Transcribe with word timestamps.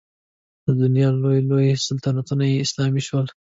د 0.65 0.67
دنیا 0.81 1.07
لوی 1.23 1.39
لوی 1.49 1.67
سلطنتونه 1.87 2.43
یې 2.53 2.67
سلامي 2.71 3.01
شول. 3.07 3.27